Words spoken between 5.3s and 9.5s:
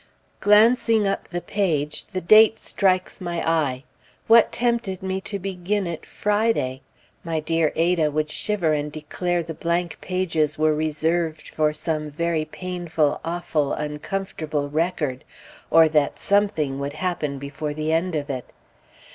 begin it Friday? My dear Ada would shiver and declare